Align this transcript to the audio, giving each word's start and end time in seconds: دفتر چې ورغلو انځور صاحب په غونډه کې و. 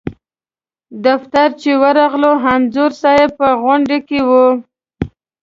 دفتر 1.05 1.47
چې 1.61 1.71
ورغلو 1.81 2.31
انځور 2.53 2.91
صاحب 3.01 3.29
په 3.39 3.47
غونډه 3.63 3.97
کې 4.07 4.19
و. 4.27 4.31